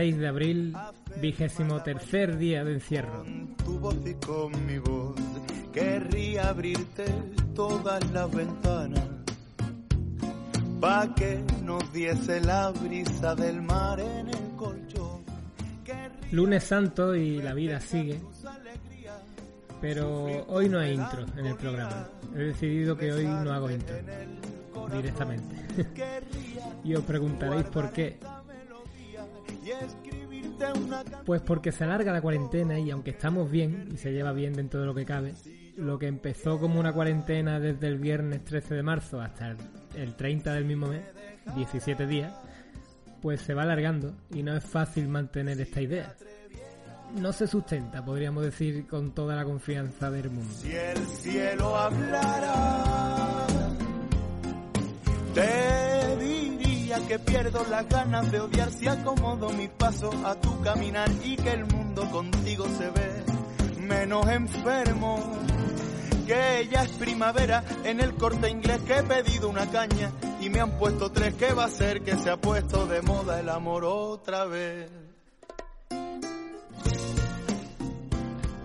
[0.00, 0.74] 6 de abril,
[1.20, 3.18] vigésimo tercer día de encierro.
[3.18, 5.14] Con tu voz y con mi voz.
[5.74, 7.04] Querría abrirte
[7.54, 9.04] todas las ventanas.
[10.80, 15.22] Pa' que nos diese la brisa del mar en el colchón.
[15.84, 18.22] Querría Lunes santo y la vida sigue.
[19.82, 22.08] Pero hoy no hay intro en el programa.
[22.34, 23.96] He decidido que hoy no hago intro.
[24.94, 25.56] Directamente.
[26.84, 28.18] y os preguntaréis por qué.
[31.24, 34.80] Pues porque se alarga la cuarentena y aunque estamos bien y se lleva bien dentro
[34.80, 35.34] de lo que cabe,
[35.76, 39.56] lo que empezó como una cuarentena desde el viernes 13 de marzo hasta el,
[39.96, 41.02] el 30 del mismo mes,
[41.54, 42.32] 17 días,
[43.20, 46.14] pues se va alargando y no es fácil mantener esta idea.
[47.16, 50.52] No se sustenta, podríamos decir, con toda la confianza del mundo.
[50.54, 53.46] Si el cielo hablara,
[55.34, 55.99] te
[57.06, 61.52] que pierdo las ganas de odiar si acomodo mi paso a tu caminar y que
[61.52, 63.20] el mundo contigo se ve
[63.90, 65.18] menos enfermo.
[66.26, 70.60] Que ya es primavera en el corte inglés que he pedido una caña y me
[70.60, 73.84] han puesto tres que va a ser que se ha puesto de moda el amor
[73.84, 74.90] otra vez.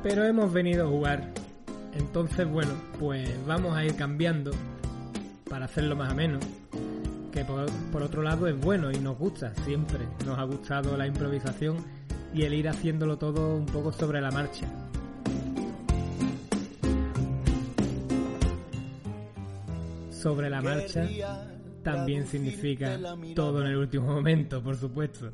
[0.03, 1.33] Pero hemos venido a jugar.
[1.93, 4.51] Entonces, bueno, pues vamos a ir cambiando
[5.49, 6.39] para hacerlo más ameno.
[7.35, 9.99] Que por, por otro lado es bueno y nos gusta, siempre.
[10.25, 11.77] Nos ha gustado la improvisación
[12.33, 14.65] y el ir haciéndolo todo un poco sobre la marcha.
[20.09, 21.07] Sobre la marcha
[21.83, 22.97] también significa
[23.35, 25.33] todo en el último momento, por supuesto.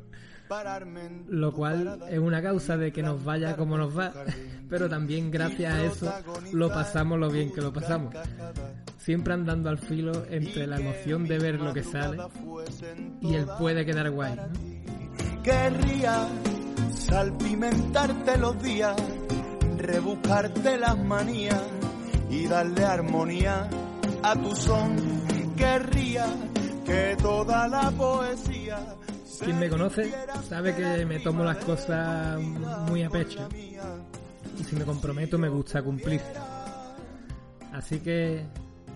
[1.28, 4.12] Lo cual es una causa de que nos vaya como nos va,
[4.68, 6.12] pero también gracias a eso
[6.52, 8.14] lo pasamos lo bien que lo pasamos.
[8.98, 12.18] Siempre andando al filo entre la emoción de ver lo que sale
[13.20, 14.36] y el puede quedar guay.
[14.36, 15.42] ¿no?
[15.42, 16.28] Querría
[16.90, 18.94] salpimentarte los días,
[19.76, 21.60] rebuscarte las manías
[22.30, 23.68] y darle armonía
[24.22, 24.96] a tu son.
[25.56, 26.26] Querría
[26.84, 28.78] que toda la poesía
[29.44, 30.12] Quien me conoce
[30.48, 32.40] sabe que me tomo las cosas
[32.88, 33.48] muy a pecho
[34.58, 36.20] y si me comprometo me gusta cumplir.
[37.72, 38.44] Así que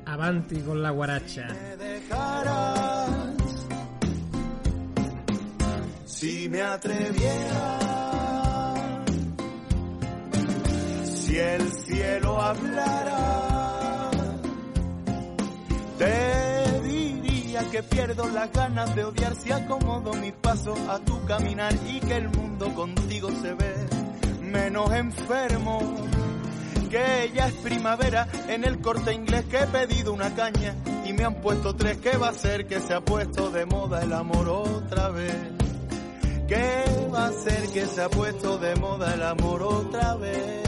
[0.05, 1.49] avanti con la guaracha.
[6.17, 7.79] si me atreviera.
[11.05, 14.11] Si el cielo hablara,
[17.65, 22.17] que pierdo las ganas de odiar si acomodo mis pasos a tu caminar y que
[22.17, 23.75] el mundo contigo se ve
[24.43, 25.81] menos enfermo
[26.91, 30.75] que ya es primavera en el corte inglés que he pedido una caña
[31.07, 34.03] y me han puesto tres que va a ser que se ha puesto de moda
[34.03, 35.35] el amor otra vez
[36.47, 40.63] que va a ser que se ha puesto de moda el amor otra vez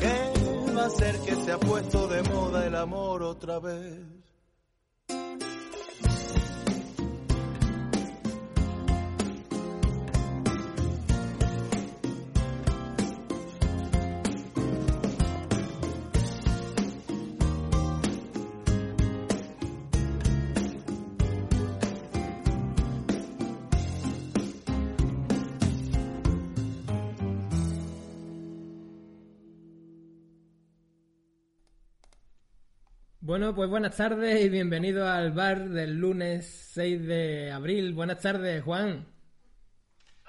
[0.00, 4.19] que va a ser que se ha puesto de moda el amor otra vez
[33.30, 37.94] Bueno, pues buenas tardes y bienvenido al bar del lunes 6 de abril.
[37.94, 39.06] Buenas tardes, Juan.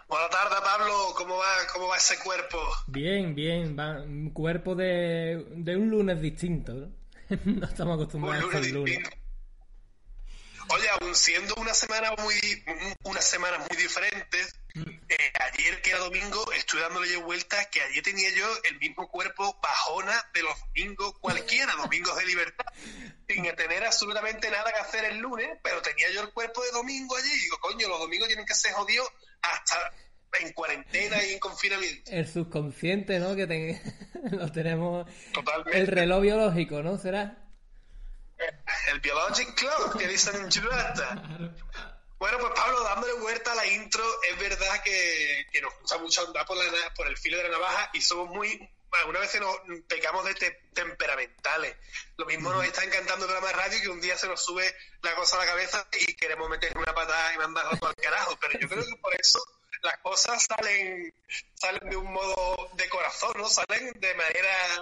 [0.08, 0.94] Buenas tardes, Pablo.
[1.18, 2.60] ¿Cómo va, cómo va ese cuerpo?
[2.86, 6.74] Bien, bien, va un cuerpo de, de un lunes distinto.
[6.74, 6.92] ¿no?
[7.46, 8.98] no estamos acostumbrados a lunes estos lunes.
[9.00, 9.18] distinto.
[10.70, 12.36] Oye, aun siendo una semana muy,
[13.06, 13.78] unas semanas muy
[14.74, 19.08] diferentes, ayer que era domingo estuve dándole yo vueltas que ayer tenía yo el mismo
[19.10, 22.66] cuerpo bajona de los domingos cualquiera, domingos de libertad,
[23.28, 27.16] sin tener absolutamente nada que hacer el lunes, pero tenía yo el cuerpo de domingo
[27.18, 29.08] allí y digo, coño, los domingos tienen que ser jodidos
[29.42, 29.92] hasta
[30.40, 32.10] en cuarentena y en confinamiento.
[32.10, 33.36] El subconsciente, ¿no?
[33.36, 33.82] Que ten-
[34.32, 35.06] lo tenemos.
[35.34, 35.78] Totalmente.
[35.78, 36.98] El reloj biológico, ¿no?
[36.98, 37.38] ¿Será?
[38.92, 41.22] El Biologic Clock que dicen en Gibraltar.
[42.22, 46.22] Bueno, pues Pablo, dándole vuelta a la intro, es verdad que, que nos gusta mucho
[46.28, 48.58] andar por, la por el filo de la navaja y somos muy,
[48.92, 49.58] bueno, una vez nos
[49.88, 51.76] pecamos de te- temperamentales.
[52.18, 54.72] Lo mismo nos está encantando el programa de radio que un día se nos sube
[55.02, 58.38] la cosa a la cabeza y queremos meter una patada y mandarlo al carajo.
[58.40, 59.44] Pero yo creo que por eso
[59.82, 61.12] las cosas salen,
[61.56, 63.50] salen de un modo de corazón, ¿no?
[63.50, 64.80] Salen de manera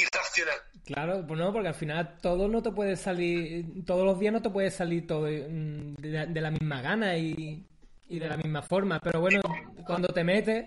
[0.00, 0.56] irracional.
[0.84, 4.40] Claro, pues no, porque al final todo no te puede salir, todos los días no
[4.42, 7.66] te puede salir todo mm, de, la- de la misma gana y,
[8.08, 8.98] y de la misma forma.
[9.00, 9.40] Pero bueno,
[9.86, 10.66] cuando te metes,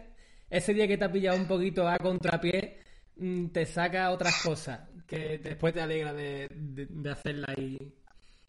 [0.50, 2.80] ese día que te ha pillado un poquito a contrapié,
[3.18, 7.78] mm, te saca otras cosas que después te alegra de, de, de hacerla y,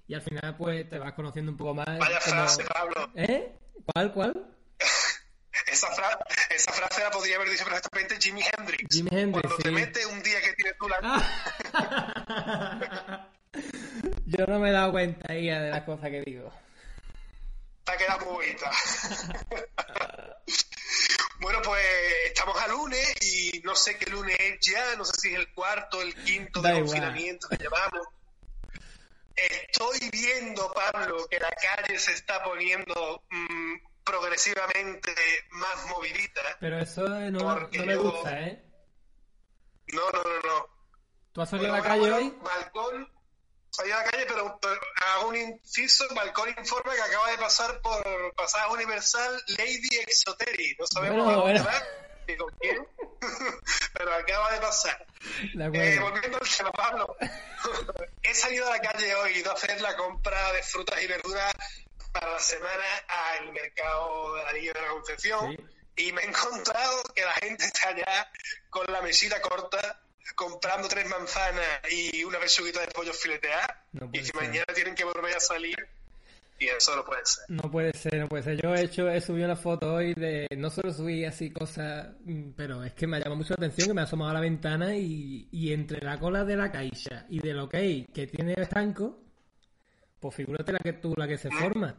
[0.06, 1.86] y al final pues te vas conociendo un poco más.
[1.98, 3.10] Vaya como- frase, Pablo.
[3.14, 3.52] ¿Eh?
[3.86, 4.46] ¿Cuál, cuál?
[5.66, 6.18] Esa, fra-
[6.50, 8.94] esa frase la podría haber dicho perfectamente Jimi Hendrix.
[8.94, 10.98] Jimi Hendrix, Cuando te metes un día que tienes tú la...
[14.26, 16.52] Yo no me he dado cuenta ya de las cosas que digo.
[17.84, 18.70] Te ha quedado bonita.
[21.40, 21.84] bueno, pues
[22.26, 25.52] estamos a lunes y no sé qué lunes es ya, no sé si es el
[25.52, 28.06] cuarto, el quinto de confinamiento que llevamos.
[29.34, 35.14] Estoy viendo, Pablo, que la calle se está poniendo mm, progresivamente
[35.50, 36.40] más movidita.
[36.60, 38.62] Pero eso no, no me yo- gusta, ¿eh?
[39.88, 40.66] No, no, no, no.
[41.32, 42.36] ¿Tú has salido a la calle hoy?
[42.42, 43.10] Balcón,
[43.70, 44.80] salí a la calle, pero, pero
[45.16, 46.06] hago un inciso.
[46.14, 50.76] Balcón informa que acaba de pasar por Pasada Universal Lady Exoteri.
[50.78, 51.66] No sabemos Bueno, bueno.
[52.28, 52.86] ni con quién,
[53.94, 55.06] pero acaba de pasar.
[55.32, 57.16] Eh, volviendo al tema, Pablo.
[58.22, 61.52] He salido a la calle hoy, a hacer la compra de frutas y verduras
[62.12, 65.56] para la semana al mercado de la Niña de la Concepción
[65.96, 66.06] Sí.
[66.08, 68.30] y me he encontrado que la gente está ya
[68.70, 70.00] con la mesita corta
[70.34, 74.36] comprando tres manzanas y una pechuguita de pollo fileteada No y si ser.
[74.36, 75.76] mañana tienen que volver a salir
[76.58, 77.44] y eso no puede ser.
[77.48, 78.62] No puede ser, no puede ser.
[78.62, 82.50] Yo he hecho, he subido una foto hoy de, no solo subí así cosas, mm,
[82.56, 84.40] pero es que me ha llamado mucho la atención que me ha asomado a la
[84.40, 87.72] ventana y, y entre la cola de la caixa y del ok
[88.14, 89.18] que tiene estanco,
[90.22, 91.94] pues figúrate la que tú, la que se forma.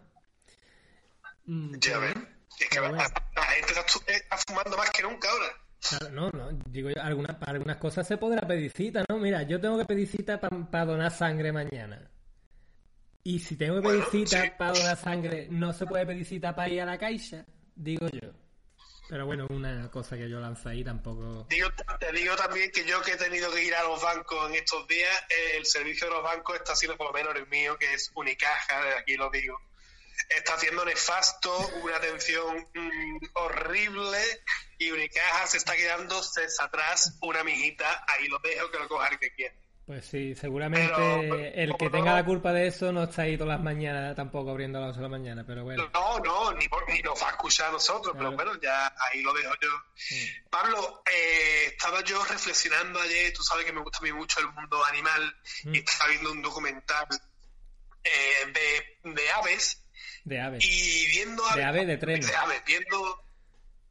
[1.46, 2.16] Mm, Ya ves.
[2.60, 5.46] Es que la, gente está, tu- está fumando más que nunca ahora.
[5.90, 9.18] Claro, no, no, digo yo, algunas, para algunas cosas se podrá pedir cita, ¿no?
[9.18, 12.10] Mira, yo tengo que pedir cita para donar sangre mañana.
[13.24, 14.52] Y si tengo que pedir Bueno, cita sí.
[14.58, 17.46] para donar sangre, ¿no se puede pedir cita para ir a la caixa?
[17.76, 18.30] Digo yo.
[19.14, 21.46] Pero bueno, una cosa que yo lanzo ahí tampoco...
[21.48, 21.70] Digo,
[22.00, 24.88] te digo también que yo que he tenido que ir a los bancos en estos
[24.88, 27.94] días, eh, el servicio de los bancos está siendo por lo menos el mío, que
[27.94, 29.62] es Unicaja, desde aquí lo digo.
[30.30, 34.18] Está haciendo nefasto, una atención mm, horrible
[34.80, 36.20] y Unicaja se está quedando
[36.60, 39.54] atrás una mijita, ahí lo dejo que lo coja el que quiera.
[39.86, 43.38] Pues sí, seguramente Pero, el que tenga no- la culpa de eso no está ahí
[43.38, 45.90] todas las mañanas tampoco abriendo a las 8 de la mañana, pero bueno.
[45.94, 48.34] No, no, ni, por- ni nos va a escuchar a nosotros, Claro.
[48.38, 49.70] pero bueno, ya ahí lo dejo yo.
[50.50, 54.48] Pablo, eh, estaba yo reflexionando ayer, tú sabes que me gusta a mí mucho el
[54.54, 55.76] mundo animal, Mm.
[55.76, 57.06] y estaba viendo un documental
[58.06, 58.54] eh,
[59.04, 59.84] de, de aves,
[60.24, 60.64] De aves.
[60.66, 61.56] y viendo aves...
[61.58, 62.22] De aves, de tren.
[62.22, 63.22] De aves, viendo...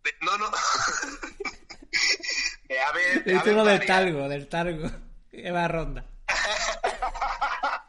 [0.05, 0.51] de- no, no.
[2.69, 3.25] de aves...
[3.27, 4.91] De aves uno del talgo, del talgo.
[5.33, 6.05] Que va a ronda.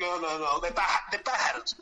[0.00, 1.76] No, no, no, de, de pájaros.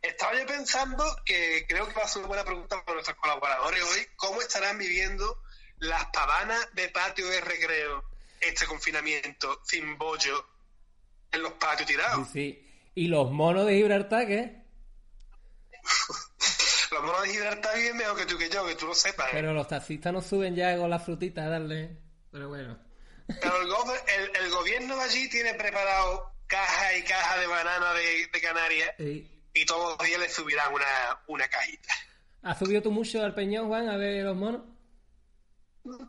[0.00, 3.82] Estaba yo pensando que creo que va a ser una buena pregunta para nuestros colaboradores
[3.82, 4.06] hoy.
[4.16, 5.42] ¿Cómo estarán viviendo
[5.78, 8.04] las pavanas de patio de recreo
[8.40, 10.46] este confinamiento sin bollo
[11.32, 12.28] en los patios Sí, tirados?
[12.32, 12.62] sí.
[12.94, 14.62] ¿Y los monos de Gibraltar qué?
[16.92, 19.26] Los monos de Gibraltar viven mejor que tú que yo, que tú lo sepas.
[19.26, 19.30] ¿eh?
[19.32, 21.96] Pero los taxistas no suben ya con las frutitas a darle.
[22.30, 22.78] Pero bueno.
[23.26, 27.92] Pero el, gober- el- el gobierno de allí tiene preparado caja y caja de banana
[27.94, 30.84] de, de Canarias y todos los días le subirán una,
[31.26, 31.92] una cajita.
[32.42, 34.62] ¿Has subido tú mucho al peñón, Juan, a ver los monos?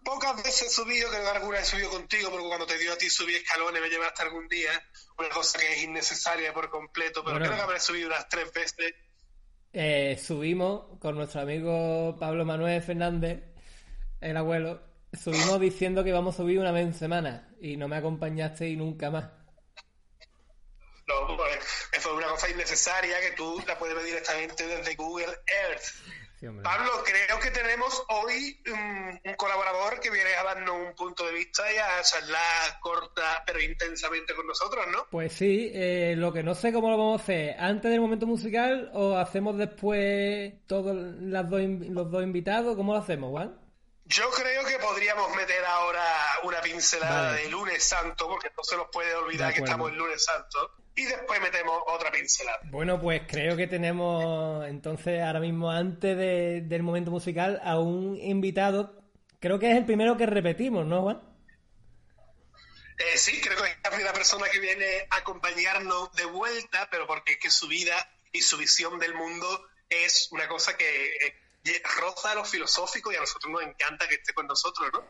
[0.03, 2.97] Pocas veces he subido, creo que alguna he subido contigo, porque cuando te dio a
[2.97, 4.69] ti subir escalones me llevaste algún día,
[5.19, 7.45] una cosa que es innecesaria por completo, pero Bueno.
[7.45, 8.95] creo que habré subido unas tres veces.
[9.73, 13.43] Eh, subimos con nuestro amigo Pablo Manuel Fernández,
[14.21, 14.81] el abuelo.
[15.13, 18.75] Subimos diciendo que íbamos a subir una vez en semana y no me acompañaste y
[18.75, 19.31] nunca más.
[21.07, 25.83] No, pues, fue una cosa innecesaria que tú la puedes ver directamente desde Google Earth.
[26.39, 31.63] Pablo, creo que tenemos hoy un, colaborador que viene a darnos un punto de vista
[31.73, 35.07] y a charlar corta pero intensamente con nosotros, ¿no?
[35.09, 38.27] Pues sí, eh, lo que no sé cómo lo vamos a hacer, antes del momento
[38.27, 43.66] musical o hacemos después todos las dos, los dos invitados, ¿cómo lo hacemos, Juan?
[44.09, 46.05] Yo creo que podríamos meter ahora
[46.43, 50.23] una pincelada de lunes santo, porque no se nos puede olvidar que estamos en lunes
[50.23, 52.59] santo y después metemos otra pincelada.
[52.71, 58.95] Bueno, pues creo que tenemos entonces ahora mismo, antes del momento musical, a un invitado.
[59.41, 61.21] Creo que es el primero que repetimos, ¿no, Juan?
[62.97, 67.05] Eh, sí, creo que es la primera persona que viene a acompañarnos de vuelta, pero
[67.05, 71.13] porque es que su vida y su visión del mundo es una cosa que
[71.99, 75.03] roza lo filosófico y a nosotros nos encanta que esté con nosotros, ¿no?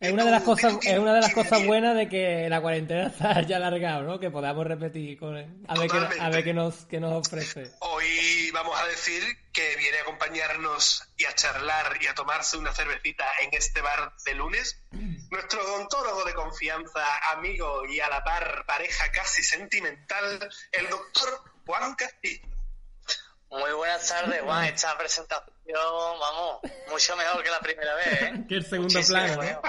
[0.00, 3.06] Es una de las cosas, es una de las cosas buenas de que la cuarentena
[3.08, 4.20] está ya alargado, ¿no?
[4.20, 5.52] Que podamos repetir con él.
[5.66, 7.72] A ver, qué, a ver qué nos, qué nos ofrece.
[7.80, 12.72] Hoy vamos a decir que viene a acompañarnos y a charlar y a tomarse una
[12.72, 14.80] cervecita en este bar de lunes.
[15.30, 21.96] Nuestro odontólogo de confianza, amigo y a la par pareja casi sentimental, el doctor Juan
[21.96, 22.57] Castillo.
[23.50, 24.64] Muy buenas tardes, Juan.
[24.66, 25.50] Esta presentación,
[26.20, 28.32] vamos, mucho mejor que la primera vez, ¿eh?
[28.48, 29.62] que el segundo plano.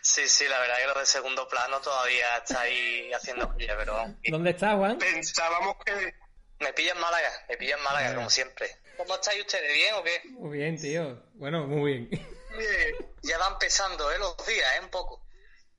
[0.00, 4.14] Sí, sí, la verdad que lo del segundo plano todavía está ahí haciendo pero...
[4.28, 4.98] ¿Dónde está, Juan?
[4.98, 6.14] Pensábamos que...
[6.58, 8.68] Me pilla en Málaga, me pilla en Málaga, como siempre.
[8.96, 9.72] ¿Cómo estáis ustedes?
[9.74, 10.22] ¿Bien o qué?
[10.30, 11.20] Muy bien, tío.
[11.34, 12.08] Bueno, muy bien.
[12.10, 13.12] bien.
[13.22, 14.18] Ya va empezando, ¿eh?
[14.18, 14.80] Los días, ¿eh?
[14.80, 15.24] Un poco.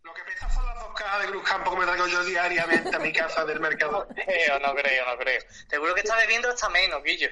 [0.03, 2.93] Lo que pesa son las dos cajas de Cruz Campo que me traigo yo diariamente
[2.95, 4.07] a mi casa del mercado.
[4.15, 5.41] No creo, no creo, no creo.
[5.69, 7.29] Seguro que está bebiendo hasta menos, Guillo.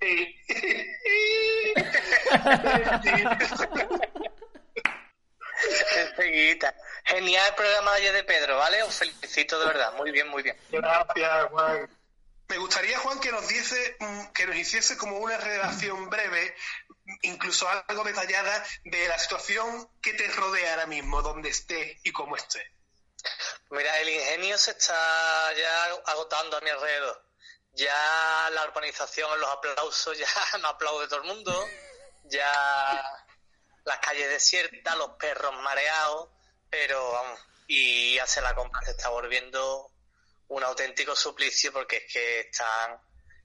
[0.00, 0.36] Sí.
[5.96, 6.74] Enseguida.
[7.04, 8.82] Genial el programa de ayer de Pedro, ¿vale?
[8.82, 9.94] Os felicito de verdad.
[9.94, 10.56] Muy bien, muy bien.
[10.70, 11.88] Gracias, Juan.
[12.48, 16.54] Me gustaría, Juan, que nos diese, mm, que nos hiciese como una redacción breve,
[17.22, 22.36] incluso algo detallada, de la situación que te rodea ahora mismo, donde esté y cómo
[22.36, 22.64] esté.
[23.70, 27.24] Mira, el ingenio se está ya agotando a mi alrededor.
[27.72, 31.68] Ya la urbanización, los aplausos, ya no aplaude todo el mundo.
[32.24, 33.02] Ya
[33.84, 36.28] las calles desiertas, los perros mareados,
[36.70, 39.90] pero vamos, y hacer la compra se está volviendo
[40.48, 43.00] un auténtico suplicio porque es que están,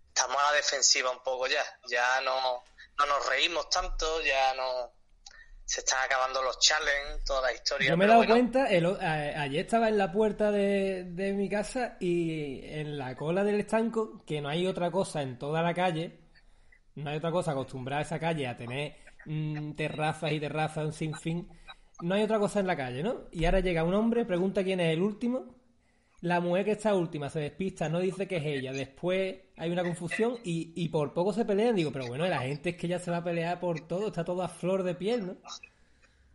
[0.08, 2.64] estamos a la defensiva un poco ya, ya no,
[2.98, 4.94] no nos reímos tanto, ya no
[5.66, 7.90] se están acabando los challenges, toda la historia.
[7.90, 12.62] Yo me he dado cuenta, ayer estaba en la puerta de, de, mi casa y
[12.64, 16.22] en la cola del estanco, que no hay otra cosa en toda la calle,
[16.96, 20.94] no hay otra cosa acostumbrada a esa calle a tener mm, terrazas y terrazas, un
[20.94, 21.50] sinfín,
[22.02, 23.26] no hay otra cosa en la calle, ¿no?
[23.32, 25.58] Y ahora llega un hombre, pregunta quién es el último
[26.22, 28.74] la mujer que está última se despista, no dice que es ella.
[28.74, 31.76] Después hay una confusión y, y por poco se pelean.
[31.76, 34.24] Digo, pero bueno, la gente es que ya se va a pelear por todo, está
[34.24, 35.38] todo a flor de piel, ¿no?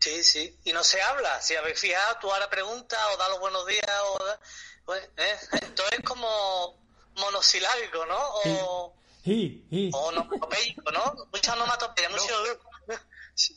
[0.01, 0.59] Sí, sí.
[0.65, 1.41] Y no se habla.
[1.41, 4.41] Si habéis fijado, tú ahora preguntas o da los buenos días o da...
[4.85, 5.37] Pues, ¿eh?
[5.53, 6.77] Esto es como
[7.15, 8.19] monosilábico, ¿no?
[8.19, 9.91] O, sí, sí.
[9.95, 11.15] o onomatopeico, ¿no?
[11.33, 12.35] Mucha onomatopeya, mucho...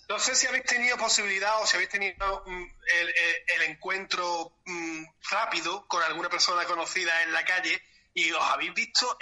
[0.07, 2.65] No sé si habéis tenido posibilidad o si habéis tenido mm,
[3.55, 7.81] el, encuentro mm, rápido con alguna persona conocida en la calle
[8.15, 9.17] y os habéis visto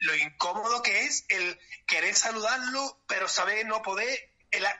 [0.00, 4.08] lo incómodo que es el querer saludarlo, pero saber no poder.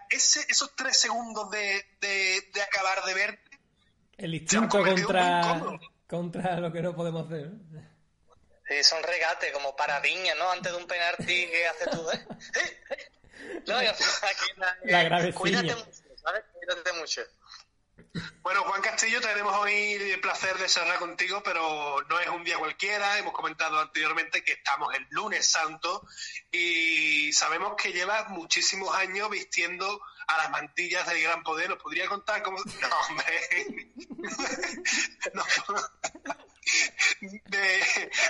[0.08, 3.38] ese, esos tres segundos de, de, acabar de ver.
[4.16, 7.50] El instinto contra, contra lo que no podemos hacer.
[8.66, 10.50] Sí, son regates como paradiñas, ¿no?
[10.50, 12.26] Antes de un penalti que hace tú, ¿eh?
[13.66, 13.94] No, aquí
[14.84, 16.44] la Cuídate mucho, ¿sabes?
[16.52, 17.22] Cuídate mucho.
[18.42, 22.58] Bueno, Juan Castillo, tenemos hoy el placer de charlar contigo, pero no es un día
[22.58, 23.18] cualquiera.
[23.18, 26.06] Hemos comentado anteriormente que estamos el lunes santo
[26.50, 31.68] y sabemos que llevas muchísimos años vistiendo a las mantillas del gran poder.
[31.68, 32.58] ¿Nos podría contar cómo.?
[32.80, 33.48] No, hombre.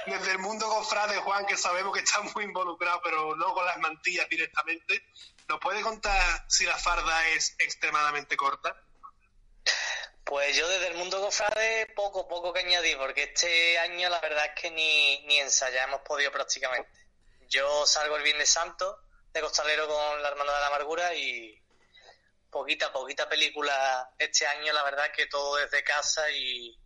[0.07, 3.79] desde el mundo cofrade, Juan, que sabemos que está muy involucrado, pero no con las
[3.79, 5.05] mantillas directamente.
[5.49, 8.77] ¿Nos puede contar si la farda es extremadamente corta?
[10.29, 14.45] Pues yo desde el mundo cofrade poco, poco que añadir, porque este año la verdad
[14.45, 16.91] es que ni, ni ensayar hemos podido prácticamente.
[17.49, 19.01] Yo salgo el Viernes Santo
[19.33, 21.59] de costalero con la Hermandad de la Amargura y
[22.51, 26.79] poquita, poquita película este año, la verdad es que todo desde casa y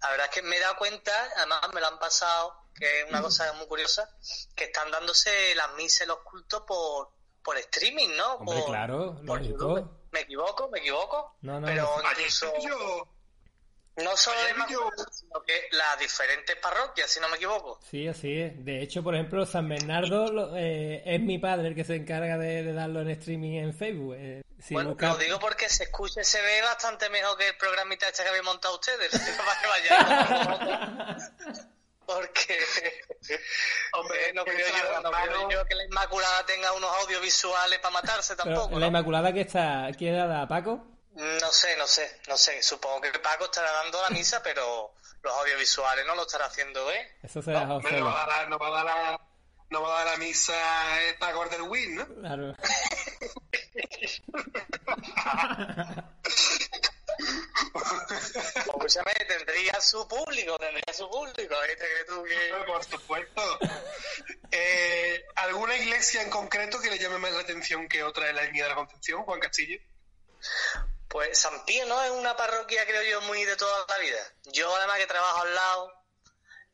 [0.00, 3.08] la verdad es que me he dado cuenta, además me lo han pasado, que es
[3.10, 4.08] una cosa muy curiosa,
[4.54, 7.10] que están dándose las misas, los cultos por,
[7.42, 8.36] por streaming, ¿no?
[8.36, 9.20] Hombre, claro,
[10.16, 10.68] ¿Me equivoco?
[10.70, 11.36] ¿Me equivoco?
[11.42, 12.10] No, no, Pero no.
[12.10, 12.52] incluso...
[13.98, 14.52] No solo de
[15.10, 17.80] sino que las diferentes parroquias, si no me equivoco.
[17.90, 18.62] Sí, así es.
[18.62, 22.36] De hecho, por ejemplo, San Bernardo lo- eh, es mi padre el que se encarga
[22.36, 24.14] de, de darlo en streaming en Facebook.
[24.18, 27.56] Eh, si bueno, lo digo porque se escucha y se ve bastante mejor que el
[27.56, 29.10] programita este que habéis montado ustedes.
[32.06, 32.56] Porque
[33.92, 37.78] Hombre, eh, no, creo entra yo, no creo yo que la Inmaculada tenga unos audiovisuales
[37.80, 38.74] para matarse Pero tampoco.
[38.74, 38.86] la ¿no?
[38.86, 40.46] Inmaculada que está, ¿quién la da?
[40.46, 40.86] ¿Paco?
[41.16, 42.62] No sé, no sé, no sé.
[42.62, 47.16] Supongo que Paco estará dando la misa, pero los audiovisuales no lo estará haciendo, ¿eh?
[47.22, 49.20] Eso se deja Hombre, no va a dar, no va a dar la,
[49.70, 50.52] no va a dar la misa
[51.02, 52.06] eh, para Gordon Win, ¿no?
[52.06, 52.54] Claro.
[58.56, 61.54] Escúchame, tendría su público, tendría su público.
[61.64, 61.76] ¿eh?
[61.76, 62.64] ¿Te crees tú que...?
[62.66, 63.58] Por supuesto.
[64.52, 68.44] Eh, ¿Alguna iglesia en concreto que le llame más la atención que otra de la
[68.44, 69.78] línea de la Concepción, Juan Castillo?
[71.08, 72.02] Pues San Pío, ¿no?
[72.02, 74.18] Es una parroquia, creo yo, muy de toda la vida.
[74.44, 75.92] Yo, además, que trabajo al lado,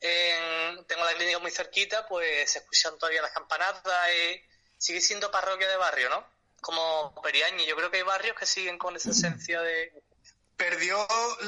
[0.00, 3.82] en- tengo la clínica muy cerquita, pues se escuchan todavía las campanadas.
[4.11, 4.44] eh,
[4.78, 6.25] sigue siendo parroquia de barrio, ¿no?
[6.61, 7.66] Como Periañi.
[7.66, 9.92] Yo creo que hay barrios que siguen con esa esencia de...
[10.71, 10.97] Perdió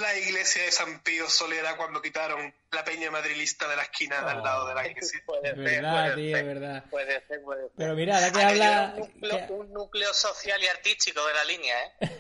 [0.01, 4.31] la iglesia de San Pío Solera cuando quitaron la peña madrilista de la esquina de
[4.33, 5.21] al lado de la iglesia.
[5.27, 6.85] Puede Es ser, verdad, puede tío, ser, es verdad.
[6.91, 7.71] Puede ser, puede ser.
[7.77, 8.95] Pero mira, ahora que habla...
[8.97, 12.19] Un núcleo, que- un núcleo social y artístico de la línea, ¿eh?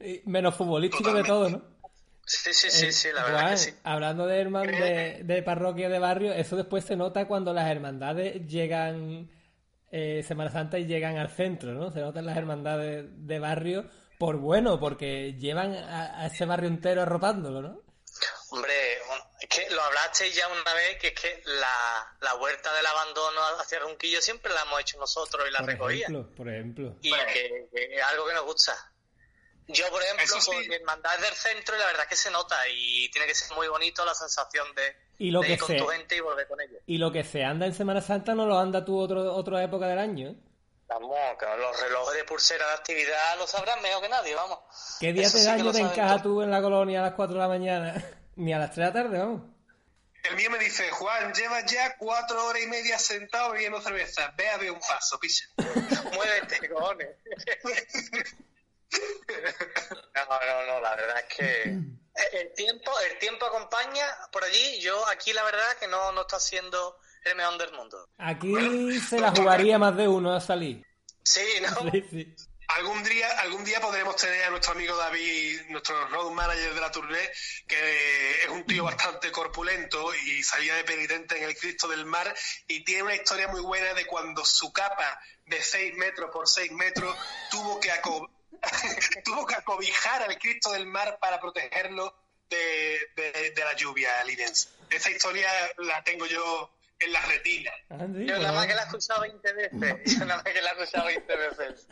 [0.24, 1.62] y menos futbolístico de todo, ¿no?
[2.26, 3.74] Sí, sí, sí, Eh, sí, la verdad Juan, que sí.
[3.84, 8.46] Hablando de, herman, de, de parroquia de barrio, eso después se nota cuando las hermandades
[8.46, 9.30] llegan
[9.92, 11.90] eh, Semana Santa y llegan al centro, ¿no?
[11.92, 13.90] Se notan las hermandades de barrio
[14.20, 17.82] por bueno, porque llevan a, a ese barrio entero arropándolo, ¿no?
[18.50, 22.72] Hombre, bueno, es que lo hablaste ya una vez, que es que la, la huerta
[22.74, 26.96] del abandono hacia Ronquillo siempre la hemos hecho nosotros y la ejemplo, por ejemplo.
[27.00, 28.74] Y que, que es algo que nos gusta.
[29.68, 30.50] Yo, por ejemplo, sí.
[30.52, 33.56] por hermandad del centro, y la verdad es que se nota y tiene que ser
[33.56, 36.20] muy bonito la sensación de, Y lo de que ir con se- tu gente y
[36.20, 36.82] volver con ellos.
[36.86, 39.86] Y lo que se anda en Semana Santa no lo anda tú otro, otra época
[39.86, 40.34] del año, ¿eh?
[40.90, 44.58] Vamos, que los relojes de pulsera de actividad lo sabrán mejor que nadie, vamos.
[44.98, 46.22] ¿Qué día Eso de sí te todos.
[46.22, 48.04] tú en la colonia a las 4 de la mañana?
[48.36, 49.42] Ni a las 3 de la tarde, vamos.
[50.24, 54.34] El mío me dice, Juan, llevas ya cuatro horas y media sentado bebiendo cerveza.
[54.36, 55.46] Ve a ver un paso, picha.
[56.12, 57.08] Muévete, cojones.
[58.92, 61.62] No, no, no, la verdad es que
[62.32, 64.80] el tiempo, el tiempo acompaña por allí.
[64.80, 68.08] Yo aquí la verdad que no, no está siendo el mejor del mundo.
[68.18, 70.84] Aquí se la jugaría más de uno a salir.
[71.22, 71.90] Sí, ¿no?
[71.92, 72.34] Sí, sí.
[72.76, 76.92] Algún día, algún día podremos tener a nuestro amigo David, nuestro road manager de la
[76.92, 77.28] tournée,
[77.66, 82.32] que es un tío bastante corpulento y salía de penitente en el Cristo del Mar
[82.68, 86.70] y tiene una historia muy buena de cuando su capa de 6 metros por 6
[86.70, 87.16] metros
[87.50, 87.90] tuvo que,
[89.24, 92.14] tuvo que acobijar al Cristo del Mar para protegerlo
[92.48, 94.68] de, de- de la lluvia linense.
[94.90, 96.70] Esa historia la tengo yo
[97.00, 97.72] en la retina.
[97.90, 100.18] Ah, sí, Yo nada más que la he escuchado 20 veces.
[100.18, 101.88] Yo nada más que la he escuchado 20 veces.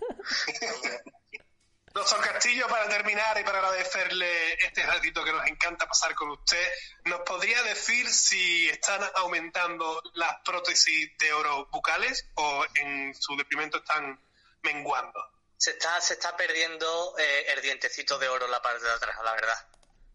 [1.92, 6.64] Doctor Castillo, para terminar y para agradecerle este ratito que nos encanta pasar con usted,
[7.06, 13.78] ¿nos podría decir si están aumentando las prótesis de oro bucales o en su deprimento
[13.78, 14.20] están
[14.62, 15.18] menguando?
[15.56, 19.16] Se está, se está perdiendo eh, el dientecito de oro en la parte de atrás,
[19.24, 19.66] la verdad.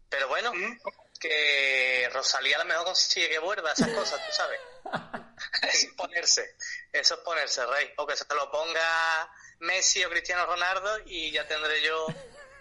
[0.08, 0.78] Pero bueno, ¿Mm?
[1.18, 4.60] Que Rosalía a lo mejor consigue que vuelva esas cosas, tú sabes.
[5.62, 6.56] es ponerse,
[6.92, 7.92] eso es ponerse, rey.
[7.96, 12.06] O que se lo ponga Messi o Cristiano Ronaldo y ya tendré yo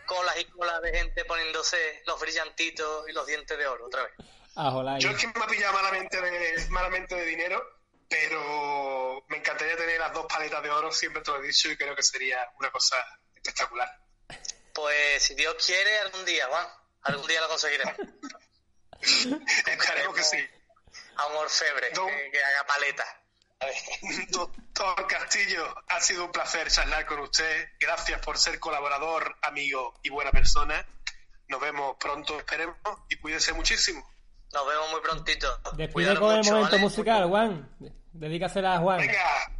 [0.06, 4.14] colas y colas de gente poniéndose los brillantitos y los dientes de oro otra vez.
[4.56, 7.64] Ah, Yo es que me ha pillado malamente de, malamente de dinero,
[8.08, 11.78] pero me encantaría tener las dos paletas de oro, siempre te lo he dicho, y
[11.78, 12.96] creo que sería una cosa
[13.34, 13.90] espectacular.
[14.74, 16.68] Pues si Dios quiere, algún día, Juan,
[17.02, 17.96] algún día lo conseguiremos.
[19.68, 20.38] Esperemos que sí.
[21.16, 23.24] A un orfebre que, que haga paleta.
[24.30, 27.70] Doctor Castillo, ha sido un placer charlar con usted.
[27.80, 30.86] Gracias por ser colaborador, amigo y buena persona.
[31.48, 32.78] Nos vemos pronto, esperemos,
[33.10, 34.08] y cuídese muchísimo.
[34.54, 35.48] Nos vemos muy prontito.
[35.74, 36.78] Despide con el momento ¿vale?
[36.78, 37.70] musical, Juan.
[38.12, 39.00] Dedícasela a Juan.
[39.00, 39.52] Venga.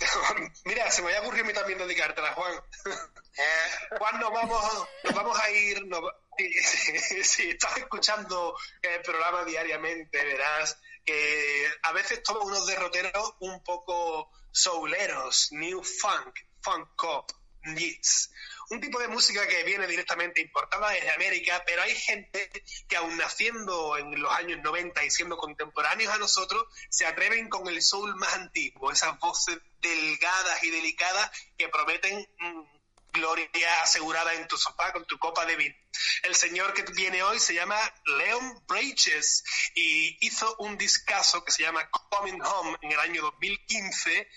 [0.64, 2.52] Mira, se me había ocurrido a mí también dedicártela, Juan.
[2.84, 5.86] Eh, Juan, nos vamos, nos vamos a ir.
[5.86, 6.02] nos
[6.38, 13.62] si, si estás escuchando el programa diariamente, verás que a veces tomo unos derroteros un
[13.62, 17.30] poco souleros, new funk, funk pop,
[17.76, 18.30] yes.
[18.70, 22.50] Un tipo de música que viene directamente importada desde América, pero hay gente
[22.88, 27.68] que aun naciendo en los años 90 y siendo contemporáneos a nosotros, se atreven con
[27.68, 32.81] el soul más antiguo, esas voces delgadas y delicadas que prometen mm,
[33.12, 35.74] gloria asegurada en tu sofá con tu copa de vino.
[36.22, 39.44] El señor que viene hoy se llama Leon Bridges
[39.74, 44.28] y hizo un discazo que se llama Coming Home en el año 2015,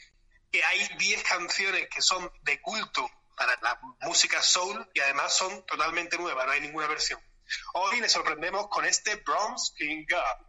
[0.52, 5.66] que hay 10 canciones que son de culto para la música soul y además son
[5.66, 7.22] totalmente nuevas, no hay ninguna versión.
[7.74, 10.48] Hoy le sorprendemos con este Bronze King God.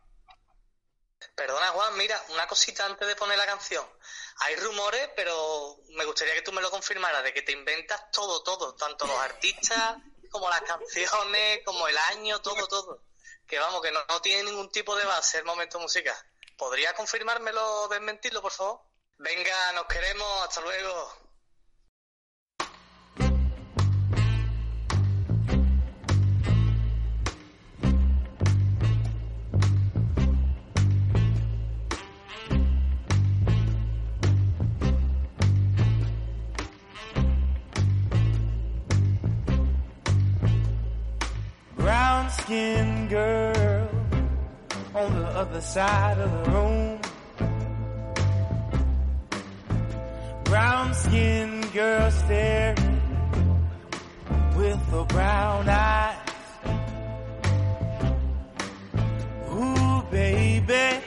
[1.34, 3.84] Perdona, Juan, mira, una cosita antes de poner la canción.
[4.40, 8.42] Hay rumores, pero me gustaría que tú me lo confirmaras, de que te inventas todo,
[8.42, 9.96] todo, tanto los artistas
[10.30, 13.02] como las canciones, como el año, todo, todo.
[13.46, 16.16] Que vamos, que no, tiene ningún tipo de base el momento musical.
[16.58, 18.80] ¿Podría confirmármelo, desmentirlo, por favor?
[19.18, 21.25] Venga, nos queremos, hasta luego.
[42.46, 43.88] Skinned girl
[44.94, 47.00] on the other side of the room.
[50.44, 53.00] Brown skinned girl staring
[54.56, 56.16] with her brown eyes.
[59.52, 61.02] Ooh, baby,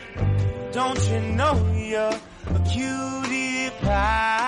[0.73, 2.19] don't you know you're
[2.58, 4.38] a cutie pie?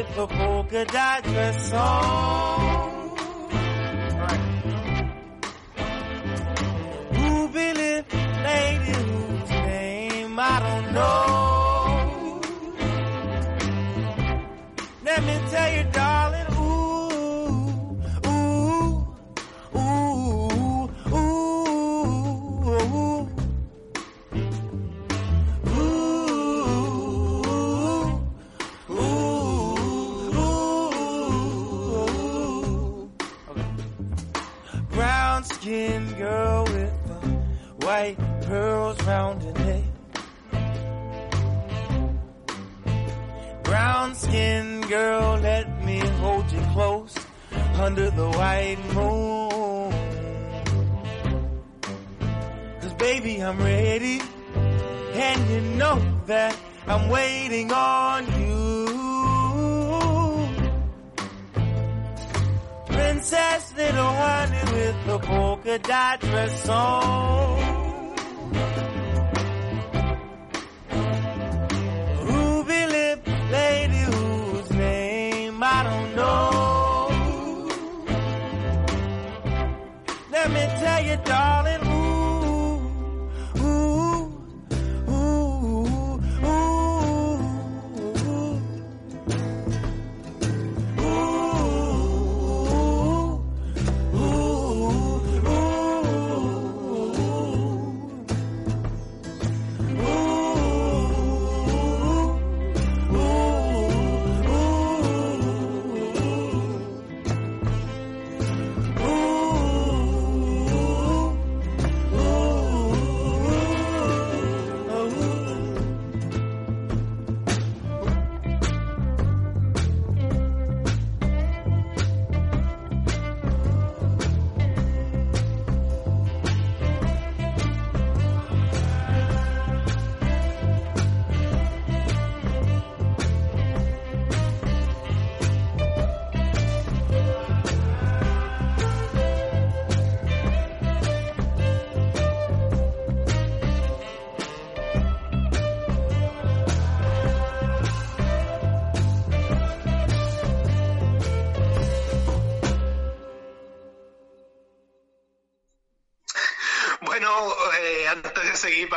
[0.00, 3.10] With a polka dot dress on.
[7.12, 8.12] Ruby lip
[8.44, 11.29] lady whose name I don't know.
[38.90, 39.84] Pearls round her neck.
[43.62, 47.14] Brown skinned girl, let me hold you close
[47.74, 49.92] under the white moon.
[52.80, 54.20] Cause baby, I'm ready.
[55.12, 58.86] And you know that I'm waiting on you.
[62.86, 67.59] Princess little honey with the polka dot dress on.
[81.30, 81.59] job.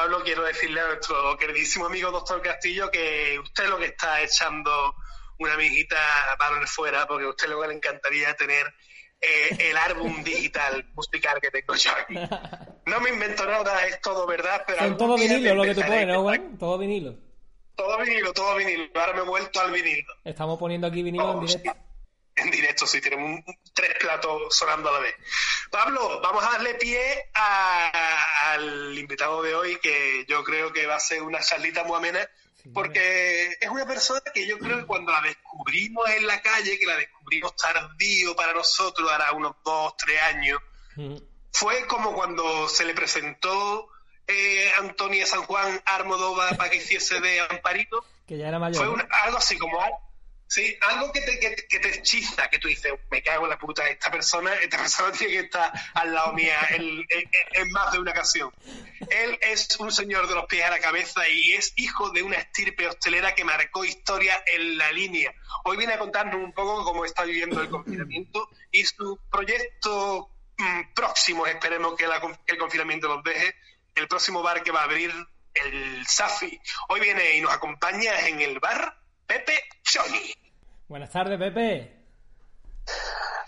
[0.03, 4.95] Pablo, quiero decirle a nuestro queridísimo amigo doctor Castillo que usted lo que está echando
[5.39, 5.95] una amiguita
[6.37, 8.65] para fuera, porque a usted lo que le encantaría tener
[9.21, 12.15] eh, el álbum digital musical que tengo yo aquí.
[12.85, 14.79] No me invento nada, es todo verdad, pero...
[14.79, 16.57] Son todo vinilo lo que tú pones, ¿no, Juan?
[16.57, 17.15] Todo vinilo.
[17.77, 18.83] Todo vinilo, todo vinilo.
[18.95, 20.13] Ahora me he vuelto al vinilo.
[20.25, 21.71] Estamos poniendo aquí vinilo en Oh, directo.
[21.71, 21.79] sí.
[22.35, 25.15] En directo, sí, tenemos un- tres platos sonando a la vez.
[25.69, 30.95] Pablo, vamos a darle pie a- al invitado de hoy, que yo creo que va
[30.95, 32.27] a ser una charlita muy amena,
[32.73, 36.85] porque es una persona que yo creo que cuando la descubrimos en la calle, que
[36.85, 40.59] la descubrimos tardío para nosotros, hará unos dos, tres años,
[40.95, 41.17] Mm.
[41.51, 43.89] fue como cuando se le presentó
[44.25, 48.05] eh, Antonia San Juan Armodova para que hiciese de Amparito.
[48.25, 48.95] Que ya era mayor.
[48.95, 49.77] Fue algo así como
[50.53, 53.89] Sí, algo que te, que, te hechiza, que tú dices, me cago en la puta,
[53.89, 58.53] esta persona, esta persona tiene que estar al lado mía en, más de una ocasión.
[59.09, 62.35] Él es un señor de los pies a la cabeza y es hijo de una
[62.35, 65.33] estirpe hostelera que marcó historia en la línea.
[65.63, 70.93] Hoy viene a contarnos un poco cómo está viviendo el confinamiento y su proyecto mm,
[70.93, 73.55] próximo, esperemos que, que el confinamiento los deje,
[73.95, 75.11] el próximo bar que va a abrir,
[75.55, 76.61] el Safi.
[76.89, 80.42] Hoy viene y nos acompaña en el bar Pepe Choni.
[80.87, 82.03] Buenas tardes, Pepe.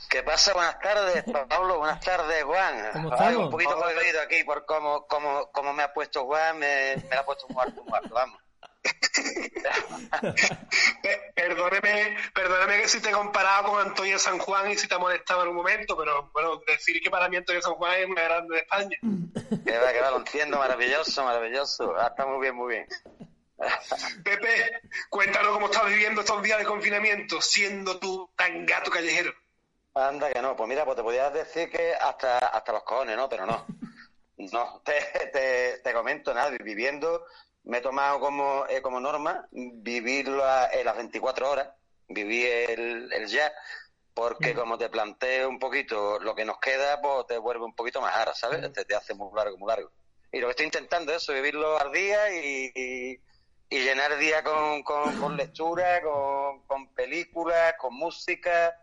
[0.10, 0.54] ¿Qué pasa?
[0.54, 1.80] Buenas tardes, Pablo.
[1.80, 2.90] Buenas tardes, Juan.
[2.94, 3.46] ¿Cómo estamos?
[3.46, 6.58] un poquito jodido aquí por cómo, cómo, cómo, me ha puesto Juan.
[6.58, 8.40] Me, me ha puesto un muerto, un muerto, vamos.
[11.36, 15.00] perdóneme, perdóneme que si te he comparado con Antonio San Juan y si te ha
[15.00, 18.22] molestado en un momento, pero bueno, decir que para mí Antonio San Juan es una
[18.22, 18.98] grande de España.
[19.66, 21.96] Que va, que va, lo entiendo, maravilloso, maravilloso.
[21.98, 22.88] Ah, está muy bien, muy bien.
[24.24, 29.34] Pepe, cuéntanos cómo estás viviendo estos días de confinamiento, siendo tú tan gato callejero.
[29.94, 33.30] Anda que no, pues mira, pues te podías decir que hasta, hasta los cojones, ¿no?
[33.30, 33.66] Pero no.
[34.38, 37.26] No, te, te, comento nada, viviendo,
[37.64, 41.70] me he tomado como, eh, como norma vivirlo en las 24 horas,
[42.10, 43.54] viví el, el ya,
[44.14, 48.02] porque como te planteo un poquito lo que nos queda, pues te vuelve un poquito
[48.02, 48.72] más ara, ¿sabes?
[48.74, 49.90] Te, te hace muy largo, muy largo.
[50.34, 53.20] Y lo que estoy intentando es eso, vivirlo al día y y
[53.70, 58.80] llenar el día con, con, lectura, con, con películas, con música.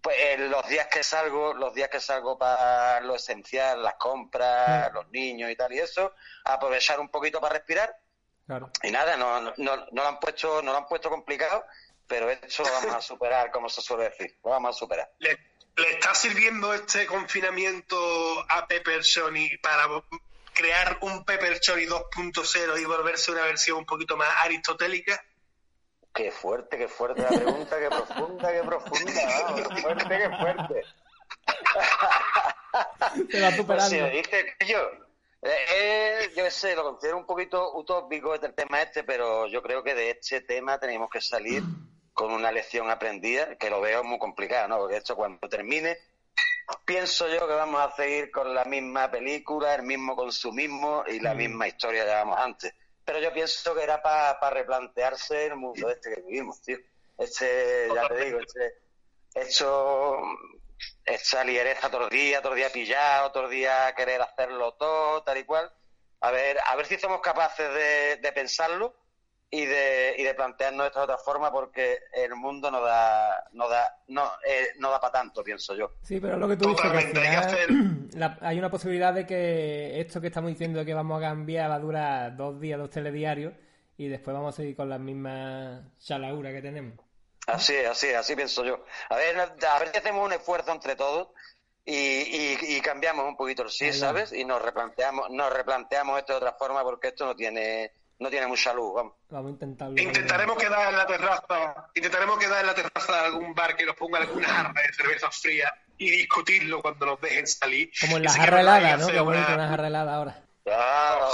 [0.00, 5.08] Pues los días que salgo, los días que salgo para lo esencial, las compras, los
[5.10, 6.12] niños y tal y eso,
[6.44, 7.96] aprovechar un poquito para respirar.
[8.82, 11.64] Y nada, no, no, no, lo han puesto, no lo han puesto complicado,
[12.06, 15.10] pero esto lo vamos a superar, como se suele decir, lo vamos a superar.
[15.18, 15.38] ¿Le,
[15.76, 17.96] le está sirviendo este confinamiento
[18.50, 19.86] a Pepper Sony para
[20.54, 25.22] crear un Pepper Chori 2.0 y volverse una versión un poquito más aristotélica?
[26.14, 29.12] Qué fuerte, qué fuerte la pregunta, qué profunda, qué profunda,
[29.56, 30.82] qué fuerte, qué fuerte.
[33.30, 33.90] Te va superando.
[33.90, 34.78] Si yo,
[35.42, 39.62] eh, eh, yo sé, lo considero un poquito utópico este el tema este, pero yo
[39.62, 41.62] creo que de este tema tenemos que salir
[42.12, 44.78] con una lección aprendida, que lo veo muy complicado, ¿no?
[44.78, 45.98] Porque esto cuando termine
[46.84, 51.34] pienso yo que vamos a seguir con la misma película, el mismo consumismo y la
[51.34, 51.36] mm.
[51.36, 52.74] misma historia que llevamos antes.
[53.04, 56.78] Pero yo pienso que era para replantearse el mundo este que vivimos, tío.
[57.18, 58.74] Este, ya te digo, este,
[59.34, 60.16] hecho
[61.04, 65.70] esta ligereza todos los días pillado, todos los días querer hacerlo todo, tal y cual.
[66.20, 68.96] A ver, a ver si somos capaces de, de pensarlo
[69.54, 73.68] y de, y de plantearnos esto de otra forma porque el mundo no da no
[73.68, 75.92] da no, eh, no da para tanto pienso yo.
[76.02, 80.20] Sí pero lo que tú dices que al final hay una posibilidad de que esto
[80.20, 83.54] que estamos diciendo de que vamos a cambiar va a durar dos días dos telediarios
[83.96, 86.98] y después vamos a seguir con las mismas chalauras que tenemos.
[87.46, 88.84] Así es así es así pienso yo.
[89.08, 91.28] A ver a ver si hacemos un esfuerzo entre todos
[91.86, 94.32] y, y, cambiamos un poquito el sí, ¿sabes?
[94.32, 98.46] Y nos replanteamos, nos replanteamos esto de otra forma porque esto no tiene, no tiene
[98.46, 99.14] mucha luz, vamos.
[99.30, 100.00] Vamos a intentarlo.
[100.00, 103.96] Intentaremos quedar en la terraza, intentaremos quedar en la terraza de algún bar que nos
[103.96, 107.90] ponga alguna jarra de cerveza fría y discutirlo cuando nos dejen salir.
[108.00, 109.06] Como en la jarra helada, ¿no?
[109.08, 110.44] Qué bonito una jarra helada ahora.
[110.64, 111.28] Claro,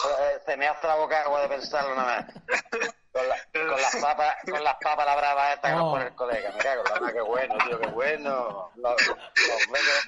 [0.45, 2.93] se me hace la boca agua de pensarlo nada más.
[3.12, 3.29] Con,
[3.69, 6.53] las papas, con las papas la brava esta que nos pone el colega.
[6.53, 8.73] Me cago la qué bueno, tío, qué bueno.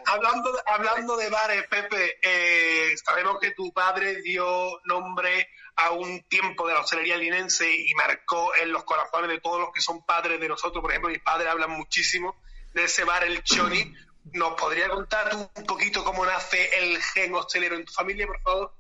[0.06, 6.66] hablando, hablando de bares, Pepe, eh, sabemos que tu padre dio nombre a un tiempo
[6.66, 10.38] de la hostelería linense y marcó en los corazones de todos los que son padres
[10.40, 10.82] de nosotros.
[10.82, 12.36] Por ejemplo, mis padres hablan muchísimo
[12.74, 13.92] de ese bar, el Choni.
[14.32, 18.74] ¿Nos podría contar un poquito cómo nace el gen hostelero en tu familia, por favor?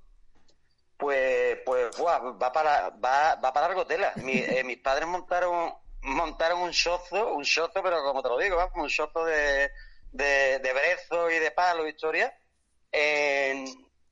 [0.96, 4.12] Pues, pues va para va, va para largo tela.
[4.16, 8.88] Eh, mis padres montaron montaron un chozo, un chozo, pero como te lo digo, un
[8.88, 9.70] chozo de,
[10.10, 12.36] de, de brezo y de palo, historia,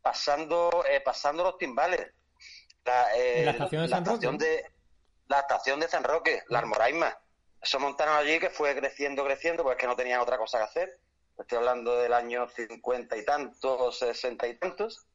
[0.01, 2.12] pasando, eh, pasando los timbales.
[2.85, 4.64] La, eh, ¿La estación de San Roque?
[5.31, 7.16] la estación de San Roque, la Almoraima.
[7.62, 10.99] Eso montaron allí que fue creciendo, creciendo, pues que no tenían otra cosa que hacer.
[11.38, 15.07] Estoy hablando del año cincuenta y tantos, sesenta y tantos.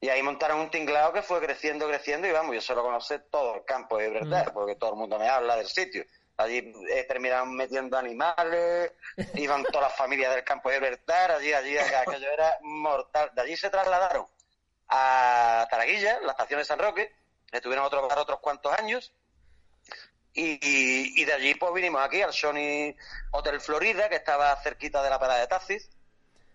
[0.00, 3.54] Y ahí montaron un tinglado que fue creciendo, creciendo, y vamos, yo solo conocí todo
[3.54, 4.54] el campo de Gibraltar, mm.
[4.54, 6.04] porque todo el mundo me habla del sitio.
[6.36, 8.92] Allí eh, terminaron metiendo animales,
[9.34, 13.30] iban todas las familias del campo de Gibraltar, allí, allí, aquello era mortal.
[13.34, 14.26] De allí se trasladaron
[14.92, 17.12] a Taraguilla, la estación de San Roque,
[17.50, 19.12] estuvieron otros otros cuantos años,
[20.34, 22.94] y, y, de allí pues vinimos aquí al Sony
[23.32, 25.90] Hotel Florida, que estaba cerquita de la parada de taxis,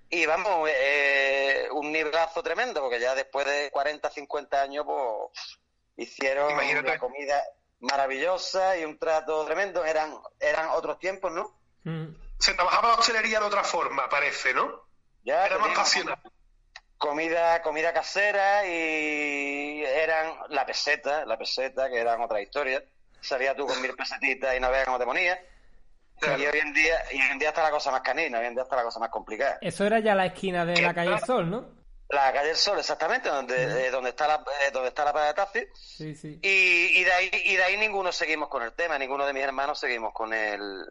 [0.09, 5.59] Y vamos, eh, un nivelazo tremendo, porque ya después de 40, 50 años, pues
[5.97, 7.43] hicieron una comida
[7.79, 9.85] maravillosa y un trato tremendo.
[9.85, 11.55] Eran, eran otros tiempos, ¿no?
[11.83, 12.15] Mm.
[12.39, 14.85] Se trabajaba la hostelería de otra forma, parece, ¿no?
[15.23, 16.19] Ya, Era más pasional.
[16.97, 22.83] Comida, comida casera y eran la peseta, la peseta, que eran otra historia.
[23.21, 25.37] Salías tú con mil pesetitas y no veas cómo te ponías.
[26.21, 28.55] Y hoy en día, y hoy en día está la cosa más canina, hoy en
[28.55, 29.59] día está la cosa más complicada.
[29.61, 31.69] Eso era ya la esquina de la calle Sol, ¿no?
[32.09, 35.33] La calle del Sol, exactamente, donde, eh, donde está la, eh, donde está la parada
[35.33, 35.67] de taxi.
[35.75, 36.39] Sí, sí.
[36.41, 39.43] Y, y, de ahí, y de ahí ninguno seguimos con el tema, ninguno de mis
[39.43, 40.85] hermanos seguimos con el,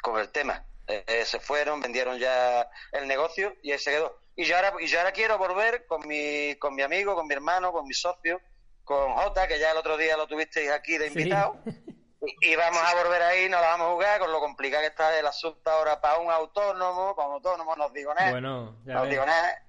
[0.00, 0.64] con el tema.
[0.86, 4.21] Eh, se fueron, vendieron ya el negocio y ahí se quedó.
[4.34, 7.34] Y yo ahora, y yo ahora quiero volver con mi, con mi amigo, con mi
[7.34, 8.40] hermano, con mi socio,
[8.84, 11.56] con Jota, que ya el otro día lo tuvisteis aquí de invitado.
[12.40, 15.18] Y, vamos a volver ahí, nos la vamos a jugar con lo complicado que está
[15.18, 18.30] el asunto ahora para un autónomo, para un autónomo, nos digo nada.
[18.30, 19.60] Bueno, ya nos digo nada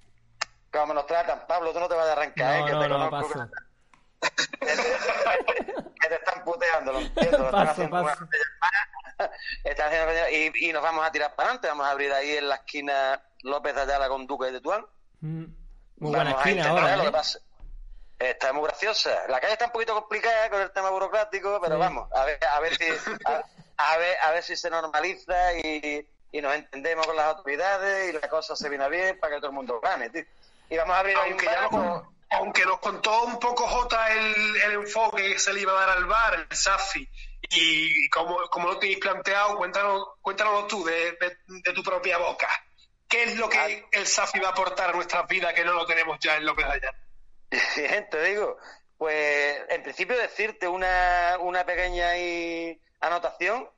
[0.70, 1.46] cómo nos tratan.
[1.46, 2.64] Pablo, tú no te vas a arrancar, ¿eh?
[2.64, 3.48] que te no, conozco.
[6.00, 7.44] que te están puteando, lo entiendo.
[7.44, 8.10] están haciendo
[9.64, 11.68] están haciendo y, y, nos vamos a tirar para adelante.
[11.68, 14.84] Vamos a abrir ahí en la esquina López de Ayala con Duque de Tuán.
[15.20, 15.44] Mm.
[15.98, 16.96] Muy buena esquina ahora.
[16.96, 18.30] Lo que ¿eh?
[18.30, 19.26] Está muy graciosa.
[19.28, 22.60] La calle está un poquito complicada con el tema burocrático, pero vamos, a ver, a
[22.60, 22.84] ver si
[23.76, 28.12] a, ver, a ver si se normaliza y, y nos entendemos con las autoridades y
[28.12, 30.24] la cosa se viene bien para que todo el mundo gane, tío.
[30.70, 35.34] Y vamos a abrir aunque, nos, aunque nos contó un poco Jota el, el, enfoque
[35.34, 37.08] que se le iba a dar al bar, el SAFI,
[37.50, 41.16] y como, como lo tenéis planteado, cuéntanos, cuéntanos tú de,
[41.48, 42.48] de, tu propia boca.
[43.14, 43.68] ¿Qué es lo que ah.
[43.92, 46.66] el SAFI va a aportar a nuestras vidas que no lo tenemos ya en López
[46.66, 46.92] Allá?
[47.76, 48.56] Bien, te digo,
[48.98, 52.08] pues en principio decirte una, una pequeña
[52.98, 53.70] anotación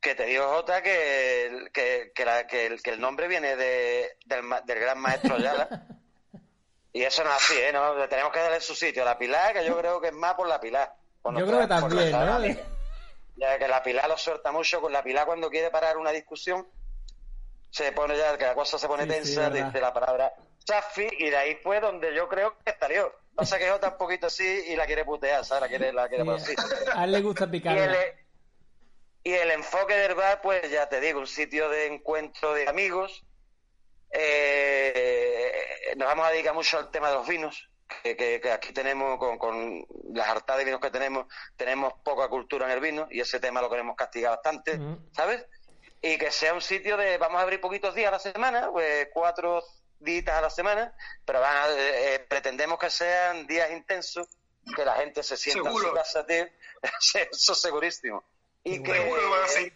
[0.00, 4.16] que te digo, Jota, que, que, que, la, que, el, que el nombre viene de,
[4.24, 5.68] del, del gran maestro Ayala.
[6.92, 7.72] Y eso no es así, ¿eh?
[7.72, 10.34] No, tenemos que darle su sitio a la Pilar, que yo creo que es más
[10.34, 10.92] por la Pilar.
[11.24, 12.40] yo creo que también, ¿no?
[13.36, 16.66] Ya que la Pilar lo suelta mucho, con la Pilar cuando quiere parar una discusión,
[17.70, 20.32] se pone ya, que la cosa se pone tensa, dice la palabra
[20.64, 23.12] Chafi, y de ahí fue donde yo creo que salió.
[23.36, 25.62] No se quedó tan poquito así y la quiere putear, ¿sabes?
[25.62, 26.54] La quiere, la quiere sí,
[26.94, 27.76] A él le gusta picar.
[29.22, 33.24] Y el, enfoque del bar, pues ya te digo, un sitio de encuentro de amigos,
[34.12, 37.70] eh, nos vamos a dedicar mucho al tema de los vinos,
[38.02, 42.80] que, aquí tenemos, con, las hartas de vinos que tenemos, tenemos poca cultura en el
[42.80, 44.78] vino y ese tema lo queremos castigar bastante,
[45.12, 45.44] ¿sabes?
[46.02, 49.08] Y que sea un sitio de, vamos a abrir poquitos días a la semana, pues
[49.12, 49.62] cuatro
[49.98, 54.26] días a la semana, pero van eh, eh, pretendemos que sean días intensos,
[54.74, 56.46] que la gente se sienta en su casa, tío.
[57.30, 58.24] eso segurísimo.
[58.64, 59.72] Y que,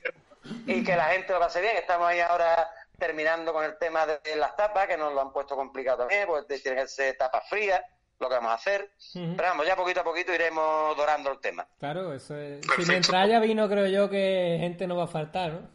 [0.66, 1.76] y que la gente lo pase bien.
[1.76, 5.56] Estamos ahí ahora terminando con el tema de las tapas, que nos lo han puesto
[5.56, 7.80] complicado también, pues tienen que ser tapas frías,
[8.20, 8.90] lo que vamos a hacer.
[9.12, 11.66] Pero vamos, ya poquito a poquito iremos dorando el tema.
[11.78, 12.64] Claro, eso es.
[12.76, 15.74] Si mientras haya vino, creo yo que gente no va a faltar, ¿no?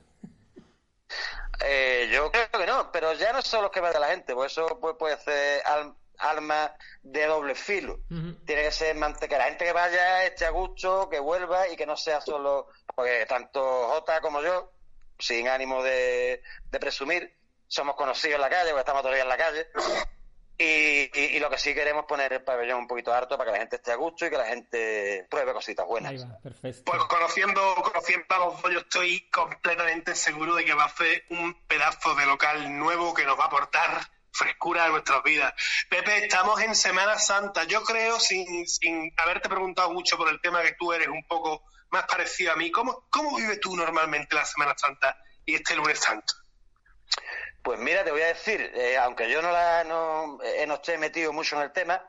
[1.66, 4.52] Eh, yo creo que no, pero ya no son los que de la gente, pues
[4.54, 5.62] eso puede, ser
[6.18, 8.00] alma de doble filo.
[8.46, 11.86] Tiene que ser que la gente que vaya esté a gusto, que vuelva y que
[11.86, 14.72] no sea solo, porque tanto Jota como yo
[15.18, 16.42] sin ánimo de,
[16.80, 17.36] presumir,
[17.68, 19.68] somos conocidos en la calle, porque estamos todavía en la calle.
[20.62, 23.60] Y, lo que sí queremos es poner el pabellón un poquito harto para que la
[23.60, 26.26] gente esté a gusto y que la gente pruebe cositas buenas.
[26.62, 31.24] Pues conociendo, conociendo a los dos, yo estoy completamente seguro de que va a ser
[31.30, 34.02] un pedazo de local nuevo que nos va a aportar
[34.34, 35.54] frescura a nuestras vidas.
[35.90, 37.64] Pepe, estamos en Semana Santa.
[37.64, 41.64] Yo creo, sin, sin haberte preguntado mucho por el tema que tú eres un poco
[41.90, 42.70] más parecido a mí.
[42.70, 46.34] ¿Cómo, cómo vives tú normalmente la Semana Santa y este lunes santo?
[47.64, 50.98] Pues mira, te voy a decir, eh, aunque yo no, la, no, eh, no esté
[50.98, 52.02] metido mucho en el tema,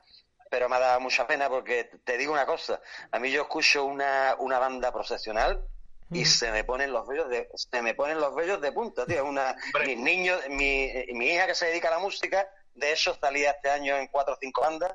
[0.49, 3.85] pero me ha dado mucha pena porque te digo una cosa, a mí yo escucho
[3.85, 5.65] una, una banda procesional
[6.13, 9.25] y se me ponen los vellos de se me ponen los vellos de punta, tío,
[9.25, 9.55] una
[9.87, 13.71] mis niños, mi, mi hija que se dedica a la música, de eso salía este
[13.71, 14.93] año en cuatro o cinco bandas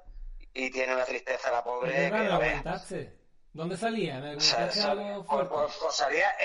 [0.53, 2.09] y tiene una tristeza la pobre
[3.53, 4.19] ¿Dónde salía?
[4.19, 4.39] ¿Me
[5.91, 6.35] salía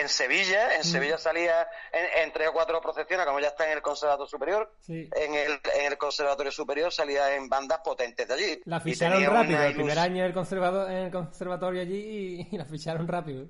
[0.00, 0.84] en, Sevilla, en mm.
[0.84, 4.72] Sevilla salía en, tres o cuatro procesiones, como ya está en el Conservatorio Superior.
[4.88, 8.62] En, el, en el Conservatorio Superior salía en bandas potentes de allí.
[8.64, 12.64] La ficharon rápido, el primer año en el, conservador, en el conservatorio allí y, la
[12.64, 13.46] ficharon rápido.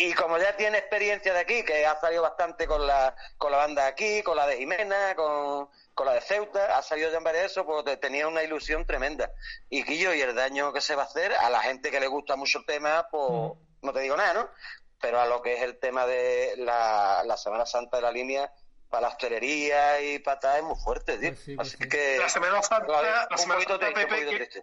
[0.00, 3.58] Y como ya tiene experiencia de aquí, que ha salido bastante con la, con la
[3.58, 7.24] banda aquí, con la de Jimena, con, con la de Ceuta, ha salido ya en
[7.24, 9.32] varias de eso, pues tenía una ilusión tremenda.
[9.68, 12.06] Y Quillo, y el daño que se va a hacer a la gente que le
[12.06, 14.48] gusta mucho el tema, pues no te digo nada, ¿no?
[15.00, 18.52] Pero a lo que es el tema de la, Semana Santa de la línea,
[18.90, 21.30] para la hostelería y para tal es muy fuerte, tío.
[21.30, 21.88] Pues sí, pues Así sí.
[21.88, 22.18] que...
[22.18, 24.62] La Semana Santa, la un Semana poquito Santa, triste, Pepe, que-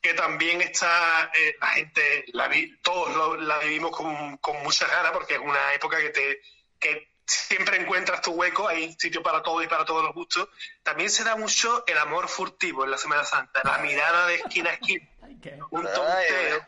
[0.00, 4.90] que también está eh, la gente, la vi- todos lo- la vivimos con, con muchas
[4.90, 6.40] ganas porque es una época que te
[6.80, 10.48] que siempre encuentras tu hueco, hay sitio para todo y para todos los gustos.
[10.82, 14.70] También se da mucho el amor furtivo en la Semana Santa, la mirada de esquina
[14.70, 15.08] a esquina,
[15.70, 16.66] un tonteo.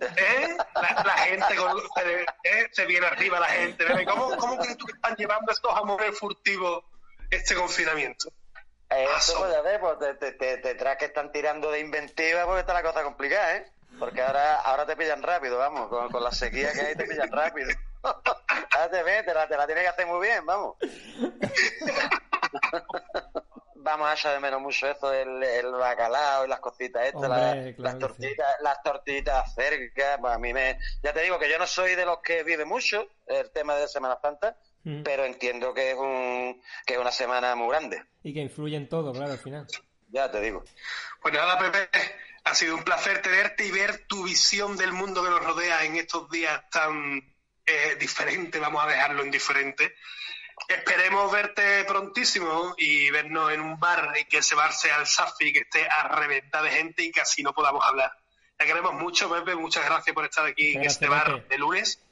[0.00, 0.56] ¿Eh?
[0.74, 2.68] La, la gente con, ¿eh?
[2.72, 3.84] se viene arriba la gente.
[3.84, 4.06] ¿eh?
[4.06, 6.84] ¿Cómo, ¿Cómo crees tú que están llevando estos amores furtivos
[7.30, 8.32] este confinamiento?
[8.90, 12.44] Eso, pues, ya ves, pues, te, te, te, te traes que están tirando de inventiva
[12.44, 13.72] porque está la cosa complicada, ¿eh?
[13.98, 17.30] Porque ahora, ahora te pillan rápido, vamos, con, con la sequía que hay te pillan
[17.30, 17.70] rápido.
[18.90, 20.76] Te la, te la tienes que hacer muy bien, vamos.
[23.82, 27.38] vamos a echar de menos mucho eso, el, el bacalao y las cositas estas, Hombre,
[27.40, 30.78] las, claro las que tortitas, las tortitas cerca, pues a mí me...
[31.02, 33.88] Ya te digo que yo no soy de los que vive mucho el tema de
[33.88, 35.04] Semana Santa, Mm.
[35.04, 38.88] pero entiendo que es un que es una semana muy grande, Y que influye en
[38.88, 39.64] todo, claro, al final.
[40.08, 40.64] ya te digo.
[41.20, 41.88] Pues nada, Pepe,
[42.42, 45.94] ha sido un placer tenerte y ver tu visión del mundo que nos rodea en
[45.94, 47.16] estos días tan
[47.64, 49.94] eh, diferentes, vamos a dejarlo indiferente.
[50.68, 55.52] Esperemos verte prontísimo y vernos en un bar y que ese bar sea el Safi,
[55.52, 58.12] que esté a reventar de gente y que así no podamos hablar.
[58.56, 61.48] Te queremos mucho, Pepe, muchas gracias por estar aquí en este bar Pepe.
[61.48, 62.02] de lunes.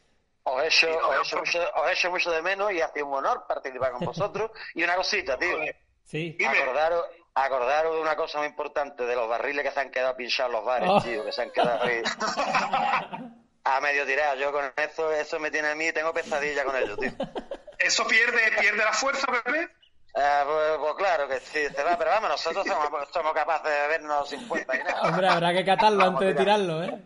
[0.42, 3.44] Os echo, Sí, os echo mucho, os echo mucho de menos y hace un honor
[3.46, 4.50] participar con vosotros.
[4.74, 5.58] Y una cosita, tío.
[6.04, 6.36] Sí.
[6.44, 10.50] Acordaros, acordaros de una cosa muy importante, de los barriles que se han quedado pinchados
[10.52, 11.00] los bares, Oh.
[11.00, 12.02] tío, que se han quedado ahí
[13.64, 14.36] a medio tirar.
[14.38, 17.12] Yo con eso, eso me tiene a mí, tengo pesadilla con ellos, tío.
[17.80, 19.68] ¿Eso pierde, pierde la fuerza, Pepe?
[20.14, 23.88] Ah, pues, pues claro que sí, se va, pero vamos, nosotros somos, somos capaces de
[23.88, 25.02] vernos sin fuerza y nada.
[25.02, 26.56] Hombre, habrá que catarlo Vamos, antes de tira.
[26.56, 27.04] tirarlo, ¿eh?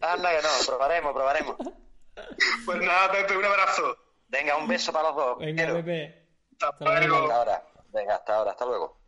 [0.00, 1.56] Anda que no, probaremos, probaremos.
[2.66, 3.96] Pues nada, Pepe, un abrazo.
[4.28, 5.38] Venga, un beso para los dos.
[5.38, 5.74] Venga, Quiero.
[5.78, 6.28] Pepe.
[6.52, 7.06] Hasta Hasta luego.
[7.06, 7.24] luego.
[7.24, 7.62] Hasta ahora.
[7.92, 8.98] Venga, hasta ahora, hasta luego.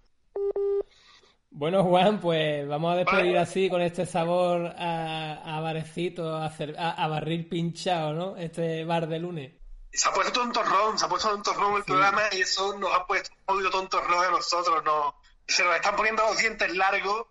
[1.51, 3.39] Bueno, Juan, pues vamos a despedir Vale.
[3.39, 8.37] así con este sabor a, a barecito, a, cer- a, a barril pinchado, ¿no?
[8.37, 9.53] Este bar de lunes.
[9.97, 12.95] Se ha puesto un torrón, se ha puesto un torrón el programa y eso nos
[12.95, 14.85] ha puesto un poquito tontorrón a nosotros.
[14.85, 15.19] No,
[15.49, 17.27] se nos están poniendo los dientes largos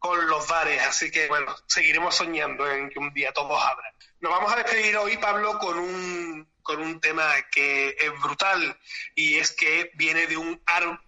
[0.00, 3.92] con los bares, así que bueno, seguiremos soñando en que un día todos abran.
[4.20, 8.78] Nos vamos a despedir hoy, Pablo, con un, con un tema que es brutal
[9.14, 10.60] y es que viene de un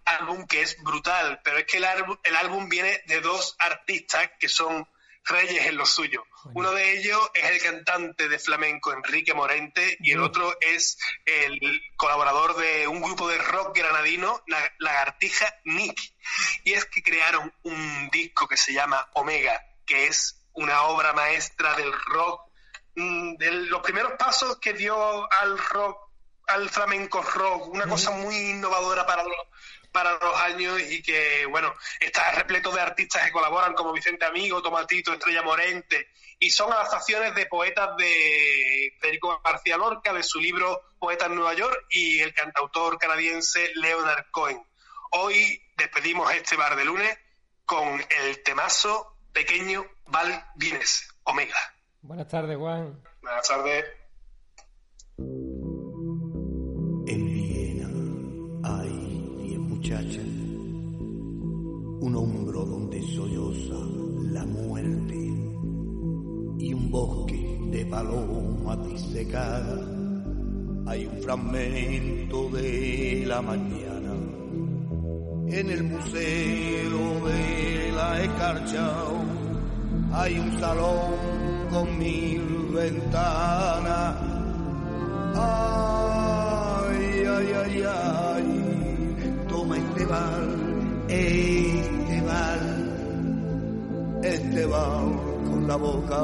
[0.05, 1.85] álbum que es brutal, pero es que el,
[2.23, 4.87] el álbum viene de dos artistas que son
[5.23, 6.23] reyes en lo suyo.
[6.55, 11.59] Uno de ellos es el cantante de flamenco Enrique Morente y el otro es el
[11.95, 15.99] colaborador de un grupo de rock granadino, La- Lagartija Nick.
[16.63, 21.75] Y es que crearon un disco que se llama Omega, que es una obra maestra
[21.75, 22.41] del rock,
[22.95, 25.97] mm, de los primeros pasos que dio al rock,
[26.47, 29.35] al flamenco rock, una cosa muy innovadora para los,
[29.91, 34.61] para los años y que, bueno, está repleto de artistas que colaboran como Vicente Amigo,
[34.61, 40.81] Tomatito, Estrella Morente, y son adaptaciones de poetas de Federico García Lorca, de su libro
[40.99, 44.65] Poetas en Nueva York, y el cantautor canadiense Leonard Cohen.
[45.11, 47.17] Hoy despedimos este bar de lunes
[47.65, 51.57] con el temazo pequeño Val Vines, Omega.
[52.01, 53.01] Buenas tardes, Juan.
[53.21, 54.00] Buenas tardes.
[62.01, 63.79] Un hombro donde solloza
[64.31, 65.15] la muerte
[66.59, 69.79] y un bosque de palomas disecadas.
[70.85, 74.13] Hay un fragmento de la mañana
[75.47, 78.93] en el museo de la escarcha.
[80.13, 84.15] Hay un salón con mil ventanas
[85.33, 85.90] Ay,
[90.01, 90.47] toma este bal,
[91.09, 92.65] este bal,
[94.23, 96.21] este bal con la boca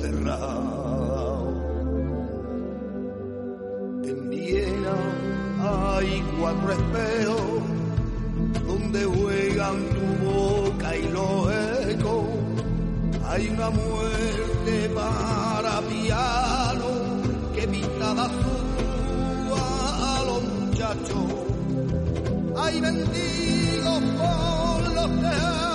[0.00, 1.42] cerrada.
[4.04, 4.96] En Viena
[5.60, 7.62] hay cuatro espejos
[8.66, 11.52] donde juegan tu boca y los
[11.88, 12.24] ecos.
[13.28, 16.86] Hay una muerte para piano
[17.54, 18.57] que pinta de azul
[22.68, 25.67] Hay mendigos por los tejados,